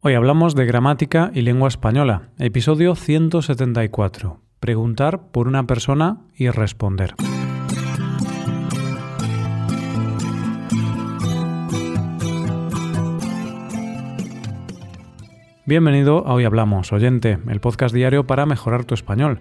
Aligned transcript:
Hoy 0.00 0.14
hablamos 0.14 0.54
de 0.54 0.64
gramática 0.64 1.32
y 1.34 1.42
lengua 1.42 1.66
española, 1.66 2.28
episodio 2.38 2.94
174. 2.94 4.40
Preguntar 4.60 5.32
por 5.32 5.48
una 5.48 5.66
persona 5.66 6.18
y 6.36 6.50
responder. 6.50 7.16
Bienvenido 15.66 16.24
a 16.28 16.34
Hoy 16.34 16.44
Hablamos, 16.44 16.92
oyente, 16.92 17.40
el 17.48 17.58
podcast 17.58 17.92
diario 17.92 18.24
para 18.24 18.46
mejorar 18.46 18.84
tu 18.84 18.94
español. 18.94 19.40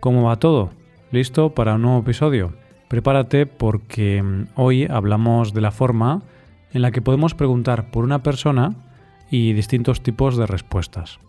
¿Cómo 0.00 0.22
va 0.22 0.36
todo? 0.36 0.70
¿Listo 1.10 1.50
para 1.50 1.74
un 1.74 1.82
nuevo 1.82 1.98
episodio? 1.98 2.54
Prepárate 2.88 3.44
porque 3.44 4.22
mm, 4.22 4.46
hoy 4.54 4.86
hablamos 4.86 5.52
de 5.52 5.60
la 5.60 5.72
forma 5.72 6.22
en 6.72 6.80
la 6.80 6.90
que 6.90 7.02
podemos 7.02 7.34
preguntar 7.34 7.90
por 7.90 8.04
una 8.04 8.22
persona 8.22 8.76
y 9.30 9.52
distintos 9.52 10.02
tipos 10.02 10.36
de 10.36 10.46
respuestas. 10.46 11.20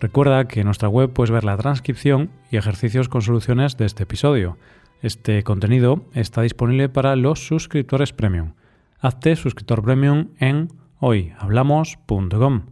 Recuerda 0.00 0.46
que 0.46 0.60
en 0.60 0.66
nuestra 0.66 0.88
web 0.88 1.12
puedes 1.12 1.30
ver 1.30 1.44
la 1.44 1.56
transcripción 1.56 2.30
y 2.50 2.56
ejercicios 2.56 3.08
con 3.08 3.22
soluciones 3.22 3.76
de 3.76 3.86
este 3.86 4.02
episodio. 4.04 4.58
Este 5.02 5.42
contenido 5.42 6.04
está 6.14 6.42
disponible 6.42 6.88
para 6.88 7.16
los 7.16 7.46
suscriptores 7.46 8.12
premium. 8.12 8.52
Hazte 9.00 9.36
suscriptor 9.36 9.82
premium 9.82 10.28
en 10.38 10.68
hoyhablamos.com. 11.00 12.62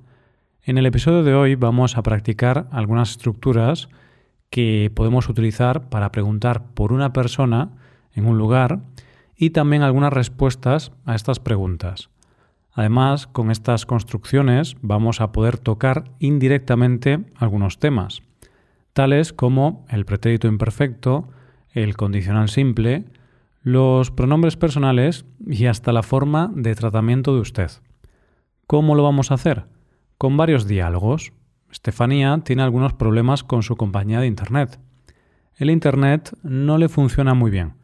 En 0.65 0.79
el 0.79 0.87
episodio 0.87 1.23
de 1.23 1.35
hoy 1.35 1.55
vamos 1.57 1.97
a 1.97 2.03
practicar 2.03 2.69
algunas 2.71 3.11
estructuras 3.11 3.89
que 4.49 4.93
podemos 4.95 5.29
utilizar 5.29 5.89
para 5.89 6.13
preguntar 6.13 6.67
por 6.75 6.93
una 6.93 7.13
persona 7.13 7.71
en 8.15 8.27
un 8.27 8.39
lugar 8.39 8.81
y 9.37 9.51
también 9.51 9.83
algunas 9.83 10.13
respuestas 10.13 10.93
a 11.05 11.15
estas 11.15 11.41
preguntas. 11.41 12.11
Además, 12.75 13.27
con 13.27 13.51
estas 13.51 13.85
construcciones 13.85 14.77
vamos 14.81 15.21
a 15.21 15.33
poder 15.33 15.59
tocar 15.59 16.05
indirectamente 16.19 17.25
algunos 17.37 17.79
temas, 17.79 18.23
tales 18.95 19.33
como 19.33 19.85
el 19.91 20.07
pretérito 20.07 20.49
imperfecto, 20.49 21.29
el 21.73 21.97
condicional 21.97 22.49
simple, 22.49 23.05
los 23.63 24.11
pronombres 24.11 24.57
personales 24.57 25.25
y 25.47 25.67
hasta 25.67 25.93
la 25.93 26.03
forma 26.03 26.51
de 26.55 26.75
tratamiento 26.75 27.35
de 27.35 27.41
usted. 27.41 27.71
¿Cómo 28.67 28.95
lo 28.95 29.03
vamos 29.03 29.31
a 29.31 29.35
hacer? 29.35 29.67
Con 30.19 30.37
varios 30.37 30.67
diálogos. 30.67 31.33
Estefanía 31.71 32.39
tiene 32.45 32.63
algunos 32.63 32.95
problemas 32.95 33.45
con 33.45 33.63
su 33.63 33.77
compañía 33.77 34.21
de 34.21 34.27
Internet. 34.27 34.79
El 35.57 35.71
Internet 35.71 36.37
no 36.43 36.79
le 36.79 36.89
funciona 36.89 37.35
muy 37.35 37.51
bien, 37.51 37.75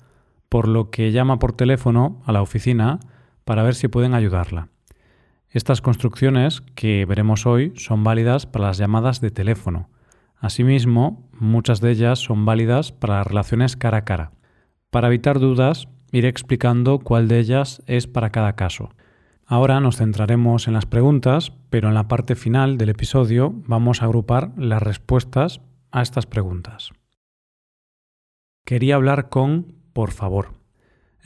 por 0.48 0.66
lo 0.66 0.91
que 0.91 1.12
llama 1.12 1.38
por 1.38 1.52
teléfono 1.52 2.22
a 2.24 2.32
la 2.32 2.42
oficina 2.42 3.00
para 3.44 3.62
ver 3.62 3.74
si 3.74 3.88
pueden 3.88 4.14
ayudarla. 4.14 4.68
Estas 5.50 5.80
construcciones 5.80 6.60
que 6.74 7.06
veremos 7.06 7.46
hoy 7.46 7.72
son 7.77 8.04
válidas 8.04 8.44
para 8.46 8.66
las 8.66 8.77
llamadas 8.77 9.22
de 9.22 9.30
teléfono. 9.30 9.88
Asimismo, 10.36 11.27
muchas 11.32 11.80
de 11.80 11.91
ellas 11.91 12.18
son 12.18 12.44
válidas 12.44 12.92
para 12.92 13.18
las 13.18 13.27
relaciones 13.27 13.76
cara 13.76 13.98
a 13.98 14.04
cara. 14.04 14.32
Para 14.91 15.08
evitar 15.08 15.38
dudas, 15.38 15.88
iré 16.12 16.28
explicando 16.28 16.98
cuál 16.98 17.28
de 17.28 17.38
ellas 17.38 17.82
es 17.86 18.06
para 18.06 18.30
cada 18.30 18.56
caso. 18.56 18.91
Ahora 19.46 19.80
nos 19.80 19.96
centraremos 19.96 20.69
en 20.69 20.74
las 20.74 20.84
preguntas, 20.84 21.54
pero 21.70 21.88
en 21.88 21.94
la 21.94 22.08
parte 22.08 22.34
final 22.34 22.76
del 22.76 22.91
episodio 22.91 23.54
vamos 23.66 24.02
a 24.02 24.04
agrupar 24.04 24.52
las 24.58 24.82
respuestas 24.82 25.62
a 25.91 26.02
estas 26.02 26.26
preguntas. 26.26 26.91
Quería 28.66 28.96
hablar 28.96 29.30
con 29.30 29.72
por 29.94 30.10
favor. 30.10 30.57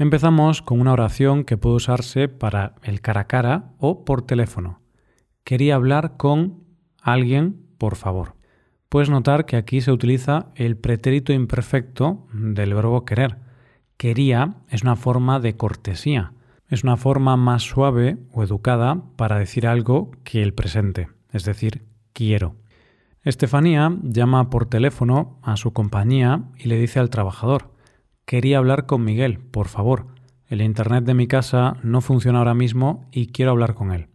Empezamos 0.02 0.62
con 0.62 0.80
una 0.80 0.94
oración 0.94 1.44
que 1.44 1.56
puede 1.56 1.76
usarse 1.76 2.26
para 2.26 2.74
el 2.82 3.00
cara 3.00 3.20
a 3.20 3.26
cara 3.28 3.70
o 3.78 4.04
por 4.04 4.22
teléfono. 4.22 4.80
Quería 5.44 5.76
hablar 5.76 6.16
con 6.16 6.64
alguien, 7.00 7.68
por 7.78 7.94
favor. 7.94 8.34
Puedes 8.88 9.10
notar 9.10 9.46
que 9.46 9.54
aquí 9.54 9.80
se 9.80 9.92
utiliza 9.92 10.46
el 10.56 10.76
pretérito 10.76 11.32
imperfecto 11.32 12.26
del 12.32 12.74
verbo 12.74 13.04
querer. 13.04 13.38
Quería 13.96 14.56
es 14.70 14.82
una 14.82 14.96
forma 14.96 15.38
de 15.38 15.56
cortesía. 15.56 16.32
Es 16.66 16.82
una 16.82 16.96
forma 16.96 17.36
más 17.36 17.62
suave 17.62 18.18
o 18.32 18.42
educada 18.42 19.04
para 19.14 19.38
decir 19.38 19.68
algo 19.68 20.10
que 20.24 20.42
el 20.42 20.52
presente, 20.52 21.10
es 21.30 21.44
decir, 21.44 21.84
quiero. 22.12 22.56
Estefanía 23.22 23.96
llama 24.02 24.50
por 24.50 24.66
teléfono 24.66 25.38
a 25.42 25.56
su 25.56 25.72
compañía 25.72 26.42
y 26.56 26.66
le 26.66 26.76
dice 26.76 26.98
al 26.98 27.08
trabajador, 27.08 27.71
Quería 28.32 28.56
hablar 28.56 28.86
con 28.86 29.04
Miguel, 29.04 29.40
por 29.40 29.68
favor. 29.68 30.06
El 30.46 30.62
Internet 30.62 31.04
de 31.04 31.12
mi 31.12 31.26
casa 31.26 31.76
no 31.82 32.00
funciona 32.00 32.38
ahora 32.38 32.54
mismo 32.54 33.04
y 33.12 33.26
quiero 33.26 33.50
hablar 33.50 33.74
con 33.74 33.92
él. 33.92 34.06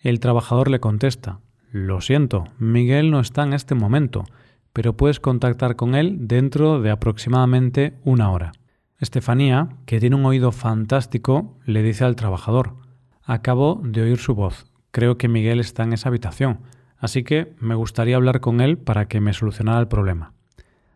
El 0.00 0.18
trabajador 0.18 0.68
le 0.68 0.80
contesta, 0.80 1.38
Lo 1.70 2.00
siento, 2.00 2.42
Miguel 2.58 3.12
no 3.12 3.20
está 3.20 3.44
en 3.44 3.52
este 3.52 3.76
momento, 3.76 4.24
pero 4.72 4.96
puedes 4.96 5.20
contactar 5.20 5.76
con 5.76 5.94
él 5.94 6.26
dentro 6.26 6.80
de 6.80 6.90
aproximadamente 6.90 7.94
una 8.02 8.32
hora. 8.32 8.50
Estefanía, 8.98 9.68
que 9.86 10.00
tiene 10.00 10.16
un 10.16 10.26
oído 10.26 10.50
fantástico, 10.50 11.56
le 11.66 11.84
dice 11.84 12.02
al 12.02 12.16
trabajador, 12.16 12.74
Acabo 13.22 13.80
de 13.84 14.02
oír 14.02 14.18
su 14.18 14.34
voz. 14.34 14.66
Creo 14.90 15.18
que 15.18 15.28
Miguel 15.28 15.60
está 15.60 15.84
en 15.84 15.92
esa 15.92 16.08
habitación, 16.08 16.62
así 16.98 17.22
que 17.22 17.54
me 17.60 17.76
gustaría 17.76 18.16
hablar 18.16 18.40
con 18.40 18.60
él 18.60 18.76
para 18.76 19.06
que 19.06 19.20
me 19.20 19.32
solucionara 19.32 19.78
el 19.78 19.86
problema. 19.86 20.32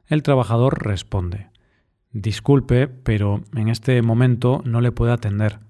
El 0.08 0.24
trabajador 0.24 0.84
responde, 0.84 1.49
Disculpe, 2.12 2.88
pero 2.88 3.42
en 3.54 3.68
este 3.68 4.02
momento 4.02 4.62
no 4.64 4.80
le 4.80 4.90
puedo 4.90 5.12
atender. 5.12 5.60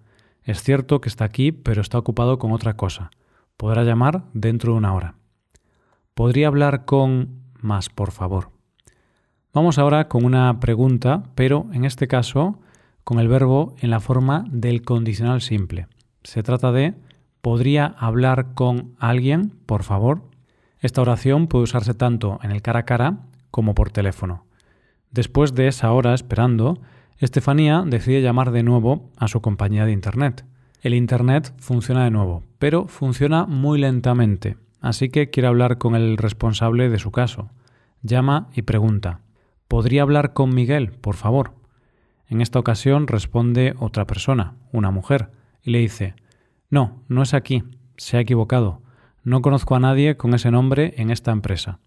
Es 0.43 0.63
cierto 0.63 1.01
que 1.01 1.11
está 1.11 1.25
aquí, 1.25 1.53
pero 1.53 1.83
está 1.83 1.99
ocupado 1.99 2.39
con 2.39 2.53
otra 2.53 2.75
cosa. 2.75 3.11
Podrá 3.57 3.85
llamar 3.85 4.25
dentro 4.33 4.73
de 4.73 4.79
una 4.79 4.95
hora. 4.95 5.17
¿Podría 6.15 6.49
hablar 6.49 6.87
con 6.87 7.43
más, 7.61 7.91
por 7.91 8.11
favor? 8.11 8.51
Vamos 9.53 9.79
ahora 9.79 10.09
con 10.09 10.25
una 10.25 10.61
pregunta, 10.61 11.25
pero 11.35 11.67
en 11.73 11.85
este 11.85 12.09
caso 12.09 12.59
con 13.05 13.19
el 13.19 13.29
verbo 13.29 13.75
en 13.81 13.91
la 13.91 14.01
forma 14.01 14.45
del 14.51 14.83
condicional 14.83 15.41
simple. 15.43 15.89
Se 16.23 16.43
trata 16.43 16.73
de 16.73 16.95
¿podría 17.41 17.87
hablar 17.87 18.55
con 18.55 18.95
alguien, 18.99 19.51
por 19.67 19.83
favor? 19.83 20.23
Esta 20.79 21.03
oración 21.03 21.49
puede 21.49 21.65
usarse 21.65 21.93
tanto 21.93 22.39
en 22.43 22.51
el 22.51 22.63
cara 22.63 22.81
a 22.81 22.85
cara 22.85 23.27
como 23.51 23.75
por 23.75 23.91
teléfono. 23.91 24.47
Después 25.11 25.55
de 25.55 25.67
esa 25.67 25.93
hora 25.93 26.15
esperando, 26.15 26.81
Estefanía 27.19 27.83
decide 27.87 28.23
llamar 28.23 28.53
de 28.53 28.63
nuevo 28.63 29.11
a 29.17 29.29
su 29.29 29.41
compañía 29.41 29.85
de 29.85 29.93
Internet. 29.93 30.45
El 30.83 30.95
Internet 30.95 31.53
funciona 31.59 32.05
de 32.05 32.11
nuevo, 32.11 32.43
pero 32.59 32.87
funciona 32.87 33.45
muy 33.45 33.79
lentamente, 33.79 34.57
así 34.81 35.11
que 35.11 35.29
quiere 35.29 35.49
hablar 35.49 35.79
con 35.79 35.95
el 35.95 36.17
responsable 36.17 36.89
de 36.89 36.99
su 36.99 37.11
caso. 37.11 37.51
Llama 38.03 38.49
y 38.55 38.63
pregunta, 38.63 39.21
¿podría 39.69 40.03
hablar 40.03 40.33
con 40.33 40.55
Miguel, 40.55 40.93
por 40.93 41.17
favor? 41.17 41.53
En 42.29 42.41
esta 42.41 42.59
ocasión 42.59 43.09
responde 43.09 43.75
otra 43.79 44.07
persona, 44.07 44.55
una 44.73 44.91
mujer, 44.91 45.31
y 45.63 45.73
le 45.73 45.81
dice, 45.81 46.15
No, 46.71 47.03
no 47.09 47.23
es 47.23 47.35
aquí, 47.35 47.65
se 47.97 48.17
ha 48.17 48.21
equivocado. 48.21 48.81
No 49.25 49.43
conozco 49.43 49.75
a 49.75 49.81
nadie 49.81 50.17
con 50.17 50.33
ese 50.33 50.51
nombre 50.51 50.95
en 50.97 51.11
esta 51.11 51.33
empresa. 51.33 51.81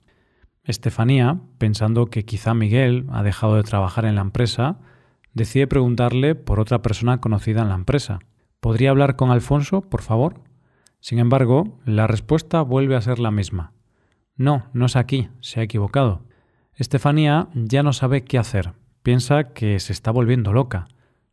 Estefanía, 0.64 1.42
pensando 1.58 2.08
que 2.08 2.24
quizá 2.24 2.54
Miguel 2.54 3.06
ha 3.12 3.22
dejado 3.22 3.56
de 3.56 3.64
trabajar 3.64 4.06
en 4.06 4.16
la 4.16 4.22
empresa, 4.22 4.80
decide 5.34 5.68
preguntarle 5.68 6.36
por 6.36 6.60
otra 6.60 6.82
persona 6.82 7.20
conocida 7.20 7.62
en 7.62 7.70
la 7.70 7.76
empresa. 7.76 8.20
¿Podría 8.62 8.92
hablar 8.92 9.18
con 9.18 9.30
Alfonso, 9.30 9.82
por 9.82 10.02
favor? 10.02 10.42
Sin 11.02 11.20
embargo, 11.20 11.80
la 11.84 12.08
respuesta 12.08 12.62
vuelve 12.62 12.96
a 12.96 13.02
ser 13.02 13.20
la 13.20 13.30
misma. 13.30 13.74
No, 14.38 14.68
no 14.74 14.86
es 14.86 14.96
aquí, 14.96 15.28
se 15.42 15.60
ha 15.60 15.64
equivocado. 15.64 16.24
Estefanía 16.76 17.50
ya 17.54 17.84
no 17.84 17.92
sabe 17.92 18.24
qué 18.24 18.38
hacer, 18.38 18.74
piensa 19.04 19.52
que 19.54 19.80
se 19.82 19.92
está 19.92 20.12
volviendo 20.12 20.54
loca. 20.54 20.88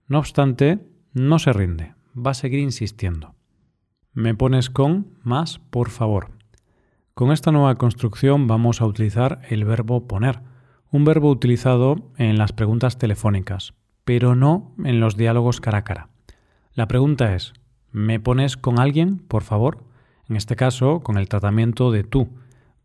No 0.08 0.18
obstante, 0.18 0.80
no 1.12 1.38
se 1.38 1.52
rinde, 1.52 1.94
va 2.14 2.32
a 2.32 2.34
seguir 2.34 2.58
insistiendo. 2.58 3.36
Me 4.12 4.34
pones 4.34 4.70
con 4.70 5.18
más, 5.22 5.60
por 5.60 5.88
favor. 5.88 6.39
Con 7.20 7.32
esta 7.32 7.52
nueva 7.52 7.74
construcción 7.74 8.46
vamos 8.46 8.80
a 8.80 8.86
utilizar 8.86 9.42
el 9.50 9.66
verbo 9.66 10.08
poner, 10.08 10.40
un 10.90 11.04
verbo 11.04 11.28
utilizado 11.28 11.96
en 12.16 12.38
las 12.38 12.54
preguntas 12.54 12.96
telefónicas, 12.96 13.74
pero 14.06 14.34
no 14.34 14.72
en 14.82 15.00
los 15.00 15.18
diálogos 15.18 15.60
cara 15.60 15.76
a 15.76 15.84
cara. 15.84 16.08
La 16.72 16.88
pregunta 16.88 17.34
es, 17.34 17.52
¿me 17.92 18.20
pones 18.20 18.56
con 18.56 18.80
alguien, 18.80 19.18
por 19.18 19.42
favor? 19.42 19.84
En 20.30 20.36
este 20.36 20.56
caso, 20.56 21.00
con 21.00 21.18
el 21.18 21.28
tratamiento 21.28 21.90
de 21.90 22.04
tú. 22.04 22.30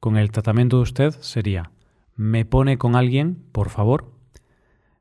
Con 0.02 0.18
el 0.18 0.32
tratamiento 0.32 0.76
de 0.76 0.84
usted 0.84 1.16
sería, 1.22 1.72
¿me 2.18 2.44
pone 2.44 2.78
con 2.78 2.98
alguien, 2.98 3.42
por 3.54 3.70
favor? 3.70 4.12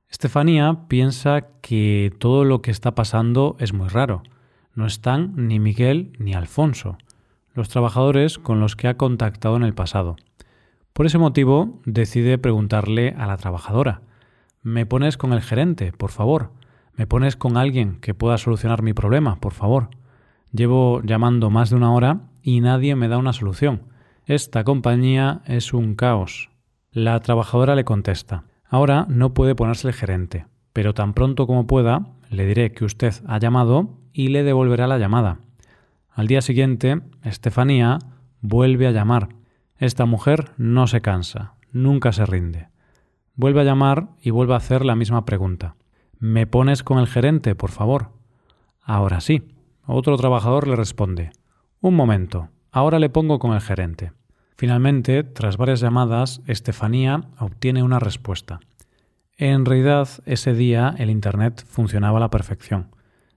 Estefanía 0.08 0.86
piensa 0.86 1.48
que 1.60 2.14
todo 2.20 2.44
lo 2.44 2.62
que 2.62 2.70
está 2.70 2.94
pasando 2.94 3.56
es 3.58 3.72
muy 3.72 3.88
raro. 3.88 4.22
No 4.76 4.86
están 4.86 5.32
ni 5.34 5.58
Miguel 5.58 6.12
ni 6.20 6.34
Alfonso 6.34 6.98
los 7.54 7.68
trabajadores 7.68 8.38
con 8.38 8.60
los 8.60 8.76
que 8.76 8.88
ha 8.88 8.96
contactado 8.96 9.56
en 9.56 9.62
el 9.62 9.74
pasado. 9.74 10.16
Por 10.92 11.06
ese 11.06 11.18
motivo, 11.18 11.80
decide 11.86 12.38
preguntarle 12.38 13.14
a 13.18 13.26
la 13.26 13.36
trabajadora, 13.36 14.02
¿me 14.62 14.86
pones 14.86 15.16
con 15.16 15.32
el 15.32 15.40
gerente, 15.40 15.92
por 15.92 16.10
favor? 16.10 16.52
¿Me 16.96 17.06
pones 17.06 17.36
con 17.36 17.56
alguien 17.56 17.96
que 18.00 18.14
pueda 18.14 18.38
solucionar 18.38 18.82
mi 18.82 18.92
problema, 18.92 19.36
por 19.36 19.52
favor? 19.52 19.88
Llevo 20.52 21.02
llamando 21.02 21.50
más 21.50 21.70
de 21.70 21.76
una 21.76 21.92
hora 21.92 22.28
y 22.42 22.60
nadie 22.60 22.94
me 22.94 23.08
da 23.08 23.18
una 23.18 23.32
solución. 23.32 23.82
Esta 24.26 24.62
compañía 24.62 25.42
es 25.46 25.72
un 25.72 25.96
caos. 25.96 26.50
La 26.92 27.18
trabajadora 27.20 27.74
le 27.74 27.84
contesta. 27.84 28.44
Ahora 28.68 29.06
no 29.08 29.34
puede 29.34 29.56
ponerse 29.56 29.88
el 29.88 29.94
gerente, 29.94 30.46
pero 30.72 30.94
tan 30.94 31.12
pronto 31.12 31.46
como 31.46 31.66
pueda 31.66 32.06
le 32.30 32.46
diré 32.46 32.72
que 32.72 32.84
usted 32.84 33.14
ha 33.26 33.38
llamado 33.38 33.98
y 34.12 34.28
le 34.28 34.44
devolverá 34.44 34.86
la 34.86 34.98
llamada. 34.98 35.38
Al 36.14 36.28
día 36.28 36.42
siguiente, 36.42 37.00
Estefanía 37.24 37.98
vuelve 38.40 38.86
a 38.86 38.92
llamar. 38.92 39.30
Esta 39.78 40.06
mujer 40.06 40.52
no 40.56 40.86
se 40.86 41.00
cansa, 41.00 41.54
nunca 41.72 42.12
se 42.12 42.24
rinde. 42.24 42.68
Vuelve 43.34 43.62
a 43.62 43.64
llamar 43.64 44.10
y 44.22 44.30
vuelve 44.30 44.54
a 44.54 44.58
hacer 44.58 44.84
la 44.84 44.94
misma 44.94 45.24
pregunta. 45.24 45.74
¿Me 46.20 46.46
pones 46.46 46.84
con 46.84 46.98
el 46.98 47.08
gerente, 47.08 47.56
por 47.56 47.72
favor? 47.72 48.12
Ahora 48.80 49.20
sí. 49.20 49.42
Otro 49.86 50.16
trabajador 50.16 50.68
le 50.68 50.76
responde. 50.76 51.32
Un 51.80 51.96
momento, 51.96 52.48
ahora 52.70 53.00
le 53.00 53.10
pongo 53.10 53.40
con 53.40 53.52
el 53.52 53.60
gerente. 53.60 54.12
Finalmente, 54.56 55.24
tras 55.24 55.56
varias 55.56 55.80
llamadas, 55.80 56.40
Estefanía 56.46 57.22
obtiene 57.40 57.82
una 57.82 57.98
respuesta. 57.98 58.60
En 59.36 59.64
realidad, 59.64 60.08
ese 60.26 60.54
día 60.54 60.94
el 60.96 61.10
Internet 61.10 61.66
funcionaba 61.66 62.18
a 62.18 62.20
la 62.20 62.30
perfección. 62.30 62.94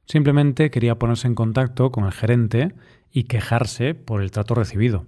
Simplemente 0.07 0.71
quería 0.71 0.97
ponerse 0.97 1.27
en 1.27 1.35
contacto 1.35 1.91
con 1.91 2.05
el 2.05 2.13
gerente 2.13 2.73
y 3.11 3.23
quejarse 3.23 3.93
por 3.93 4.21
el 4.21 4.31
trato 4.31 4.55
recibido. 4.55 5.05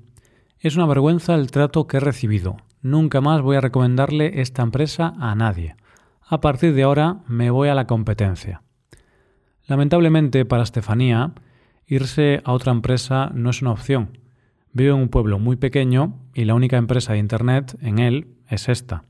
Es 0.60 0.76
una 0.76 0.88
vergüenza 0.88 1.36
el 1.36 1.52
trato 1.52 1.88
que 1.88 1.98
he 1.98 2.02
recibido. 2.02 2.58
Nunca 2.82 3.22
más 3.22 3.42
voy 3.42 3.56
a 3.56 3.62
recomendarle 3.62 4.42
esta 4.42 4.62
empresa 4.62 5.14
a 5.18 5.34
nadie. 5.36 5.78
A 6.28 6.42
partir 6.42 6.74
de 6.74 6.84
ahora 6.84 7.20
me 7.28 7.50
voy 7.50 7.70
a 7.70 7.76
la 7.76 7.88
competencia. 7.88 8.62
Lamentablemente 9.68 10.44
para 10.44 10.64
Estefanía, 10.64 11.32
irse 11.88 12.42
a 12.44 12.52
otra 12.52 12.74
empresa 12.74 13.32
no 13.34 13.52
es 13.52 13.62
una 13.62 13.72
opción. 13.72 14.18
Vive 14.74 14.90
en 14.90 14.98
un 14.98 15.10
pueblo 15.10 15.40
muy 15.40 15.56
pequeño 15.56 16.20
y 16.34 16.44
la 16.44 16.56
única 16.56 16.76
empresa 16.76 17.14
de 17.14 17.20
Internet 17.20 17.78
en 17.82 18.00
él 18.00 18.28
es 18.50 18.68
esta. 18.68 19.06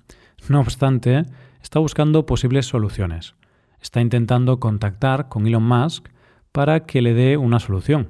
No 0.50 0.60
obstante, 0.60 1.26
está 1.62 1.80
buscando 1.80 2.28
posibles 2.28 2.68
soluciones 2.68 3.39
está 3.82 4.02
intentando 4.02 4.60
contactar 4.60 5.30
con 5.30 5.48
Elon 5.48 5.64
Musk 5.64 6.08
para 6.52 6.82
que 6.86 7.02
le 7.02 7.14
dé 7.14 7.38
una 7.38 7.60
solución. 7.60 8.10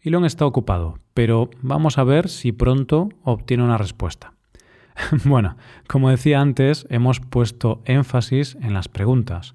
Elon 0.00 0.24
está 0.24 0.46
ocupado, 0.46 0.98
pero 1.14 1.50
vamos 1.62 1.98
a 1.98 2.04
ver 2.04 2.28
si 2.28 2.52
pronto 2.52 3.08
obtiene 3.22 3.64
una 3.64 3.78
respuesta. 3.78 4.32
bueno, 5.24 5.56
como 5.88 6.10
decía 6.10 6.40
antes, 6.40 6.86
hemos 6.90 7.20
puesto 7.20 7.82
énfasis 7.84 8.56
en 8.60 8.74
las 8.74 8.88
preguntas, 8.88 9.54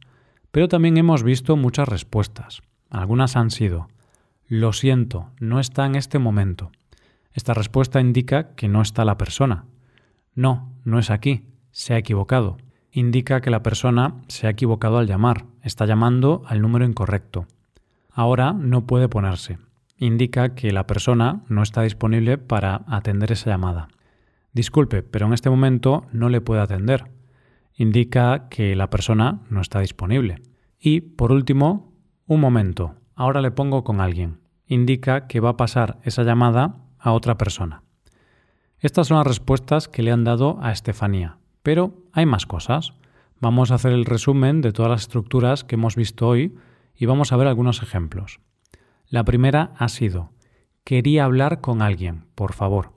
pero 0.51 0.67
también 0.67 0.97
hemos 0.97 1.23
visto 1.23 1.55
muchas 1.55 1.87
respuestas. 1.87 2.61
Algunas 2.89 3.35
han 3.35 3.51
sido, 3.51 3.87
lo 4.47 4.73
siento, 4.73 5.29
no 5.39 5.59
está 5.59 5.85
en 5.85 5.95
este 5.95 6.19
momento. 6.19 6.71
Esta 7.33 7.53
respuesta 7.53 8.01
indica 8.01 8.53
que 8.55 8.67
no 8.67 8.81
está 8.81 9.05
la 9.05 9.17
persona. 9.17 9.65
No, 10.35 10.73
no 10.83 10.99
es 10.99 11.09
aquí, 11.09 11.45
se 11.71 11.93
ha 11.93 11.97
equivocado 11.97 12.57
indica 12.91 13.41
que 13.41 13.49
la 13.49 13.63
persona 13.63 14.15
se 14.27 14.47
ha 14.47 14.49
equivocado 14.49 14.97
al 14.97 15.07
llamar, 15.07 15.45
está 15.63 15.85
llamando 15.85 16.43
al 16.47 16.61
número 16.61 16.85
incorrecto. 16.85 17.45
Ahora 18.11 18.53
no 18.53 18.85
puede 18.85 19.07
ponerse. 19.07 19.57
Indica 19.97 20.55
que 20.55 20.71
la 20.71 20.87
persona 20.87 21.43
no 21.47 21.63
está 21.63 21.83
disponible 21.83 22.37
para 22.37 22.83
atender 22.87 23.31
esa 23.31 23.51
llamada. 23.51 23.87
Disculpe, 24.53 25.03
pero 25.03 25.27
en 25.27 25.33
este 25.33 25.49
momento 25.49 26.05
no 26.11 26.27
le 26.27 26.41
puede 26.41 26.61
atender. 26.61 27.05
Indica 27.73 28.49
que 28.49 28.75
la 28.75 28.89
persona 28.89 29.41
no 29.49 29.61
está 29.61 29.79
disponible. 29.79 30.41
Y, 30.79 31.01
por 31.01 31.31
último, 31.31 31.93
un 32.25 32.41
momento, 32.41 32.95
ahora 33.15 33.41
le 33.41 33.51
pongo 33.51 33.83
con 33.83 34.01
alguien. 34.01 34.39
Indica 34.65 35.27
que 35.27 35.39
va 35.39 35.49
a 35.49 35.57
pasar 35.57 35.99
esa 36.03 36.23
llamada 36.23 36.77
a 36.97 37.13
otra 37.13 37.37
persona. 37.37 37.83
Estas 38.79 39.07
son 39.07 39.17
las 39.17 39.27
respuestas 39.27 39.87
que 39.87 40.01
le 40.01 40.11
han 40.11 40.23
dado 40.23 40.57
a 40.61 40.71
Estefanía. 40.71 41.37
Pero 41.63 41.93
hay 42.11 42.25
más 42.25 42.45
cosas. 42.45 42.93
Vamos 43.39 43.71
a 43.71 43.75
hacer 43.75 43.91
el 43.91 44.05
resumen 44.05 44.61
de 44.61 44.71
todas 44.71 44.91
las 44.91 45.01
estructuras 45.01 45.63
que 45.63 45.75
hemos 45.75 45.95
visto 45.95 46.27
hoy 46.27 46.55
y 46.95 47.05
vamos 47.05 47.31
a 47.31 47.37
ver 47.37 47.47
algunos 47.47 47.81
ejemplos. 47.81 48.39
La 49.07 49.23
primera 49.23 49.73
ha 49.77 49.89
sido, 49.89 50.31
quería 50.83 51.25
hablar 51.25 51.61
con 51.61 51.81
alguien, 51.81 52.25
por 52.35 52.53
favor. 52.53 52.93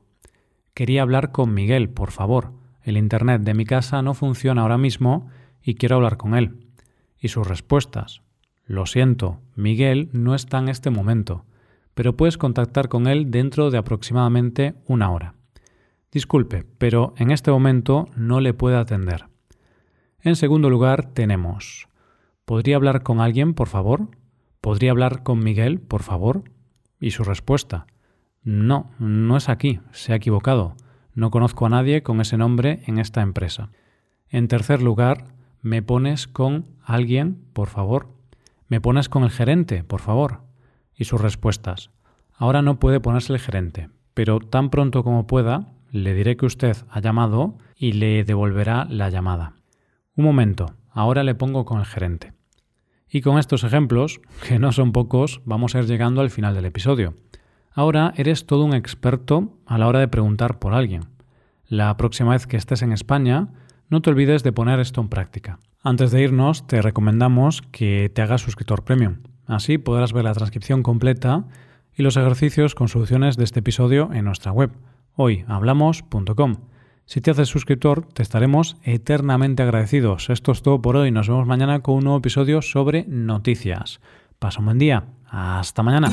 Quería 0.75 1.03
hablar 1.03 1.33
con 1.33 1.55
Miguel, 1.55 1.89
por 1.89 2.11
favor. 2.11 2.53
El 2.83 2.97
Internet 2.97 3.43
de 3.43 3.55
mi 3.55 3.65
casa 3.65 4.03
no 4.03 4.15
funciona 4.15 4.63
ahora 4.63 4.79
mismo 4.79 5.29
y 5.63 5.75
quiero 5.75 5.97
hablar 5.97 6.17
con 6.17 6.35
él. 6.35 6.67
Y 7.19 7.29
sus 7.29 7.47
respuestas. 7.47 8.23
Lo 8.67 8.87
siento, 8.87 9.41
Miguel 9.57 10.09
no 10.13 10.35
está 10.35 10.59
en 10.59 10.69
este 10.69 10.91
momento, 10.91 11.45
pero 11.95 12.17
puedes 12.17 12.39
contactar 12.39 12.89
con 12.89 13.07
él 13.07 13.31
dentro 13.31 13.71
de 13.71 13.79
aproximadamente 13.79 14.75
una 14.87 15.11
hora. 15.11 15.35
Disculpe, 16.15 16.65
pero 16.79 17.13
en 17.17 17.33
este 17.33 17.51
momento 17.51 18.09
no 18.15 18.39
le 18.41 18.55
puedo 18.55 18.79
atender. 18.79 19.27
En 20.21 20.37
segundo 20.37 20.71
lugar 20.71 21.13
tenemos 21.13 21.89
¿Podría 22.45 22.77
hablar 22.77 23.03
con 23.03 23.21
alguien, 23.21 23.53
por 23.53 23.67
favor? 23.67 24.11
¿Podría 24.61 24.93
hablar 24.93 25.25
con 25.25 25.41
Miguel, 25.41 25.81
por 25.81 26.05
favor? 26.05 26.45
Y 27.01 27.11
su 27.11 27.25
respuesta 27.25 27.89
No, 28.45 28.93
no 29.01 29.37
es 29.37 29.49
aquí, 29.49 29.81
se 29.91 30.13
ha 30.13 30.17
equivocado. 30.17 30.77
No 31.15 31.33
conozco 31.33 31.67
a 31.67 31.71
nadie 31.71 32.05
con 32.05 32.21
ese 32.21 32.39
nombre 32.39 32.85
en 32.87 32.99
esta 32.99 33.21
empresa. 33.21 33.71
En 34.29 34.47
tercer 34.47 34.83
lugar, 34.83 35.35
¿me 35.63 35.83
pones 35.83 36.29
con 36.29 36.67
alguien, 36.85 37.45
por 37.53 37.69
favor? 37.69 38.15
¿Me 38.69 38.81
pones 38.81 39.09
con 39.09 39.25
el 39.25 39.31
gerente, 39.31 39.83
por 39.83 40.01
favor? 40.01 40.43
Y 40.95 41.07
sus 41.07 41.21
respuestas. 41.21 41.91
Ahora 42.37 42.63
no 42.63 42.79
puede 42.79 43.01
ponerse 43.01 43.33
el 43.33 43.41
gerente, 43.41 43.91
pero 44.15 44.39
tan 44.39 44.71
pronto 44.71 45.03
como 45.03 45.27
pueda, 45.27 45.75
le 45.95 46.13
diré 46.13 46.37
que 46.37 46.45
usted 46.45 46.77
ha 46.91 47.01
llamado 47.01 47.57
y 47.77 47.93
le 47.93 48.25
devolverá 48.25 48.85
la 48.91 49.11
llamada. 49.11 49.55
Un 50.17 50.25
momento, 50.25 50.75
ahora 50.91 51.23
le 51.23 51.37
pongo 51.37 51.65
con 51.65 51.79
el 51.79 51.87
gerente. 51.87 52.33
Y 53.09 53.21
con 53.21 53.39
estos 53.39 53.63
ejemplos, 53.63 54.21
que 54.47 54.59
no 54.59 54.73
son 54.73 54.91
pocos, 54.91 55.41
vamos 55.45 55.75
a 55.75 55.79
ir 55.79 55.87
llegando 55.87 56.21
al 56.21 56.31
final 56.31 56.53
del 56.53 56.65
episodio. 56.65 57.15
Ahora 57.73 58.13
eres 58.17 58.45
todo 58.45 58.65
un 58.65 58.75
experto 58.75 59.57
a 59.67 59.79
la 59.79 59.87
hora 59.87 60.01
de 60.01 60.09
preguntar 60.09 60.59
por 60.59 60.75
alguien. 60.75 61.05
La 61.69 61.97
próxima 61.97 62.33
vez 62.33 62.49
que 62.49 62.57
estés 62.57 62.83
en 62.83 62.91
España, 62.91 63.53
no 63.89 64.03
te 64.03 64.11
olvides 64.11 64.43
de 64.43 64.53
poner 64.53 64.81
esto 64.81 65.01
en 65.01 65.09
práctica. 65.09 65.61
Antes 65.81 66.11
de 66.11 66.23
irnos, 66.23 66.67
te 66.67 66.83
recomendamos 66.83 67.63
que 67.71 68.11
te 68.13 68.21
hagas 68.21 68.41
suscriptor 68.41 68.83
premium. 68.83 69.19
Así 69.47 69.79
podrás 69.79 70.13
ver 70.13 70.25
la 70.25 70.35
transcripción 70.35 70.83
completa 70.83 71.45
y 71.97 72.03
los 72.03 72.17
ejercicios 72.17 72.75
con 72.75 72.89
soluciones 72.89 73.37
de 73.37 73.45
este 73.45 73.61
episodio 73.61 74.11
en 74.13 74.25
nuestra 74.25 74.51
web 74.51 74.73
hoyhablamos.com. 75.17 76.57
Si 77.07 77.21
te 77.21 77.31
haces 77.31 77.49
suscriptor, 77.49 78.07
te 78.07 78.23
estaremos 78.23 78.77
eternamente 78.83 79.63
agradecidos. 79.63 80.31
Esto 80.31 80.53
es 80.53 80.63
todo 80.63 80.81
por 80.81 80.97
hoy. 80.97 81.11
Nos 81.11 81.29
vemos 81.29 81.47
mañana 81.47 81.81
con 81.81 81.97
un 81.97 82.05
nuevo 82.05 82.19
episodio 82.19 82.63
sobre 82.63 83.05
noticias. 83.07 84.01
Pasa 84.39 84.61
un 84.61 84.67
buen 84.67 84.79
día. 84.79 85.05
Hasta 85.27 85.83
mañana. 85.83 86.11